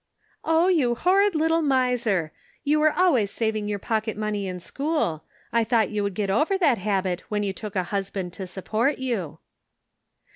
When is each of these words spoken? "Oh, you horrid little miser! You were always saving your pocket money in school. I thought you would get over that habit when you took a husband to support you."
"Oh, 0.43 0.65
you 0.67 0.95
horrid 0.95 1.35
little 1.35 1.61
miser! 1.61 2.31
You 2.63 2.79
were 2.79 2.91
always 2.91 3.29
saving 3.29 3.67
your 3.67 3.77
pocket 3.77 4.17
money 4.17 4.47
in 4.47 4.59
school. 4.59 5.25
I 5.53 5.63
thought 5.63 5.91
you 5.91 6.01
would 6.01 6.15
get 6.15 6.31
over 6.31 6.57
that 6.57 6.79
habit 6.79 7.21
when 7.29 7.43
you 7.43 7.53
took 7.53 7.75
a 7.75 7.83
husband 7.93 8.33
to 8.33 8.47
support 8.47 8.97
you." 8.97 9.37